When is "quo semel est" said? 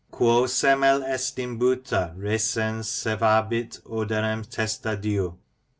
0.11-1.37